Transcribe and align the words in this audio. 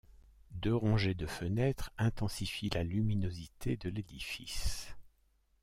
Deux 0.53 0.75
rangées 0.75 1.13
de 1.13 1.27
fenêtres 1.27 1.91
intensifient 1.99 2.71
la 2.73 2.83
luminosité 2.83 3.77
de 3.77 3.89
l'édifice. 3.89 4.87